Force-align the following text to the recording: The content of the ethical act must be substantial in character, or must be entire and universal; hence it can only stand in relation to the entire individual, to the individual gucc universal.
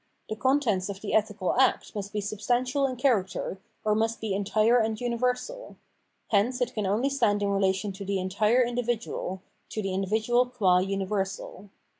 The 0.29 0.35
content 0.35 0.89
of 0.89 0.99
the 1.01 1.13
ethical 1.13 1.53
act 1.53 1.93
must 1.93 2.11
be 2.11 2.21
substantial 2.21 2.87
in 2.87 2.95
character, 2.95 3.59
or 3.85 3.93
must 3.93 4.19
be 4.19 4.33
entire 4.33 4.79
and 4.79 4.99
universal; 4.99 5.75
hence 6.29 6.59
it 6.59 6.73
can 6.73 6.87
only 6.87 7.07
stand 7.11 7.43
in 7.43 7.49
relation 7.49 7.91
to 7.91 8.03
the 8.03 8.17
entire 8.17 8.63
individual, 8.63 9.43
to 9.69 9.83
the 9.83 9.93
individual 9.93 10.47
gucc 10.49 10.87
universal. 10.89 11.69